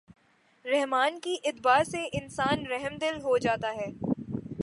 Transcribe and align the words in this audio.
رحمٰن 0.65 1.19
کی 1.19 1.35
اتباع 1.43 1.83
سے 1.83 2.03
انسان 2.13 2.65
رحمدل 2.65 3.21
ہو 3.23 3.37
جاتا 3.37 3.73
ہے۔ 3.75 3.87